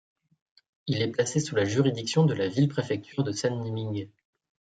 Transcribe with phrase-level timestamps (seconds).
[0.87, 4.07] Il est placé sous la juridiction de la ville-préfecture de Sanming.